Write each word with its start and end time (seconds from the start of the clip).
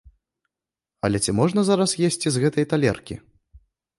Але 1.07 1.21
ці 1.25 1.31
можна 1.41 1.65
зараз 1.69 1.95
есці 2.07 2.27
з 2.37 2.43
гэтай 2.47 2.65
талеркі? 2.71 3.15